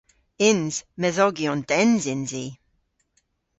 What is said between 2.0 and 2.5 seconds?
yns i.